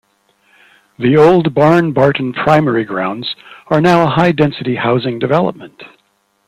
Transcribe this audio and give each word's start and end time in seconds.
The 0.97 1.15
old 1.15 1.53
Barne 1.53 1.91
Barton 1.93 2.33
Primary 2.33 2.83
grounds 2.83 3.35
are 3.67 3.79
now 3.79 4.01
a 4.01 4.09
high 4.09 4.31
density 4.31 4.77
housing 4.77 5.19
development. 5.19 5.83